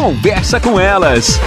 [0.00, 1.38] Conversa com elas.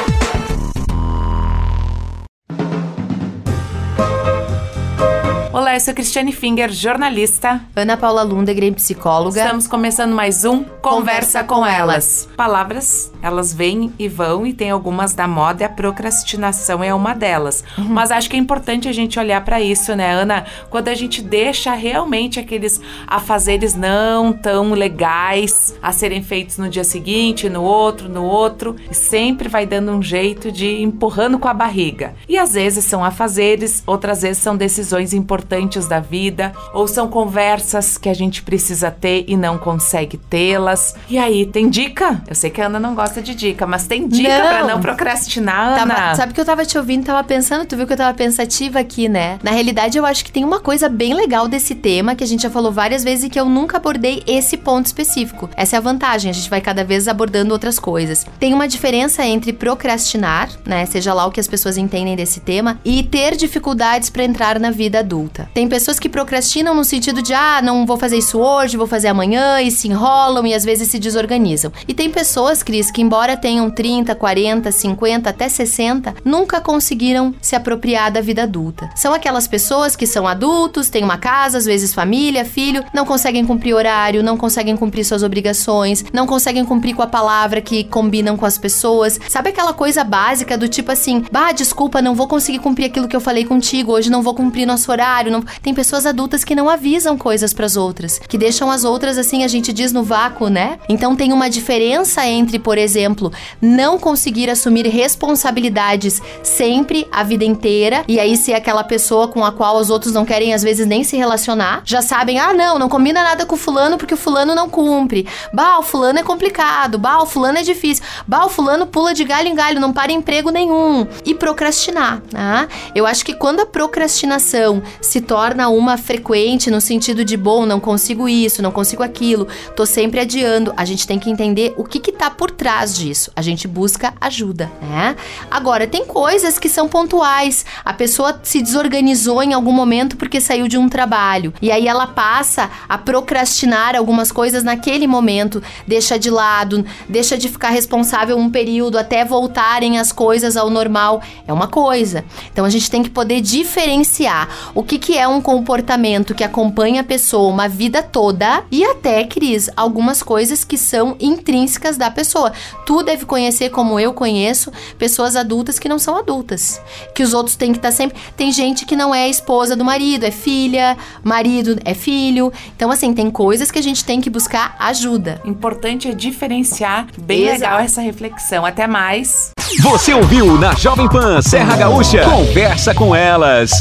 [5.73, 7.59] Eu sou Cristiane Finger, jornalista.
[7.75, 9.41] Ana Paula Lundegren, psicóloga.
[9.41, 12.29] Estamos começando mais um Conversa, com, elas.
[12.37, 17.15] Palavras, elas vêm e vão e tem algumas da moda e a procrastinação é uma
[17.15, 17.63] delas.
[17.75, 17.85] Uhum.
[17.85, 20.45] Mas acho que é importante a gente olhar para isso, né, Ana?
[20.69, 26.83] Quando a gente deixa realmente aqueles afazeres não tão legais a serem feitos no dia
[26.83, 31.53] seguinte, no outro, no outro, e sempre vai dando um jeito de empurrando com a
[31.53, 32.13] barriga.
[32.29, 37.07] E às vezes são afazeres, outras vezes são decisões importantes importantes da vida, ou são
[37.07, 40.95] conversas que a gente precisa ter e não consegue tê-las.
[41.09, 42.21] E aí, tem dica?
[42.27, 44.47] Eu sei que a Ana não gosta de dica, mas tem dica não.
[44.47, 45.95] pra não procrastinar, Ana?
[45.95, 48.79] Tava, sabe que eu tava te ouvindo, tava pensando, tu viu que eu tava pensativa
[48.79, 49.39] aqui, né?
[49.41, 52.43] Na realidade, eu acho que tem uma coisa bem legal desse tema que a gente
[52.43, 55.49] já falou várias vezes e que eu nunca abordei esse ponto específico.
[55.55, 58.25] Essa é a vantagem, a gente vai cada vez abordando outras coisas.
[58.39, 62.79] Tem uma diferença entre procrastinar, né, seja lá o que as pessoas entendem desse tema,
[62.83, 65.49] e ter dificuldades para entrar na vida adulta adulta.
[65.53, 69.09] Tem pessoas que procrastinam no sentido de, ah, não vou fazer isso hoje, vou fazer
[69.09, 71.71] amanhã, e se enrolam e às vezes se desorganizam.
[71.87, 77.55] E tem pessoas, Cris, que embora tenham 30, 40, 50, até 60, nunca conseguiram se
[77.55, 78.89] apropriar da vida adulta.
[78.95, 83.45] São aquelas pessoas que são adultos, têm uma casa, às vezes família, filho, não conseguem
[83.45, 88.35] cumprir horário, não conseguem cumprir suas obrigações, não conseguem cumprir com a palavra que combinam
[88.35, 89.19] com as pessoas.
[89.29, 93.15] Sabe aquela coisa básica do tipo assim, bah, desculpa, não vou conseguir cumprir aquilo que
[93.15, 95.42] eu falei contigo, hoje não vou cumprir nosso horário não...
[95.61, 99.43] Tem pessoas adultas que não avisam coisas para as outras, que deixam as outras assim,
[99.43, 100.79] a gente diz no vácuo, né?
[100.89, 108.03] Então tem uma diferença entre, por exemplo, não conseguir assumir responsabilidades sempre a vida inteira
[108.07, 111.03] e aí ser aquela pessoa com a qual os outros não querem às vezes nem
[111.03, 114.55] se relacionar, já sabem, ah, não, não combina nada com o fulano porque o fulano
[114.55, 115.27] não cumpre.
[115.53, 118.03] Bah, o fulano é complicado, bah, o fulano é difícil.
[118.27, 121.07] Bah, o fulano pula de galho em galho, não para emprego nenhum.
[121.25, 122.67] E procrastinar, né?
[122.95, 125.32] Eu acho que quando a procrastinação se torna
[125.69, 130.73] uma frequente no sentido de, bom, não consigo isso, não consigo aquilo, tô sempre adiando.
[130.75, 133.31] A gente tem que entender o que que tá por trás disso.
[133.35, 135.15] A gente busca ajuda, né?
[135.49, 137.65] Agora, tem coisas que são pontuais.
[137.83, 141.53] A pessoa se desorganizou em algum momento porque saiu de um trabalho.
[141.61, 147.49] E aí ela passa a procrastinar algumas coisas naquele momento, deixa de lado, deixa de
[147.49, 151.21] ficar responsável um período até voltarem as coisas ao normal.
[151.47, 152.23] É uma coisa.
[152.51, 157.01] Então a gente tem que poder diferenciar o que que é um comportamento que acompanha
[157.01, 162.51] a pessoa uma vida toda e até, Cris, algumas coisas que são intrínsecas da pessoa.
[162.85, 166.81] Tu deve conhecer, como eu conheço, pessoas adultas que não são adultas.
[167.15, 168.17] Que os outros têm que estar tá sempre.
[168.35, 172.51] Tem gente que não é esposa do marido, é filha, marido é filho.
[172.75, 175.41] Então, assim, tem coisas que a gente tem que buscar ajuda.
[175.45, 177.07] Importante é diferenciar.
[177.17, 177.53] Bem Exato.
[177.61, 178.65] legal essa reflexão.
[178.65, 179.51] Até mais.
[179.81, 182.25] Você ouviu na Jovem Pan Serra Gaúcha?
[182.25, 183.71] Conversa com elas.